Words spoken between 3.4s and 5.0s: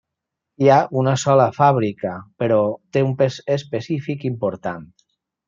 específic important.